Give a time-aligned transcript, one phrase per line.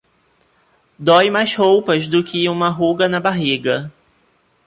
[0.97, 3.93] Dói mais roupas do que uma ruga na barriga.